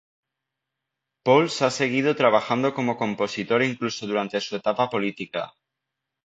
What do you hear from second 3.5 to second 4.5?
incluso durante